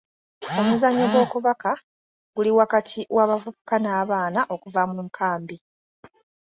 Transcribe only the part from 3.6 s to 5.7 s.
n'abaana okuva mu nkambi.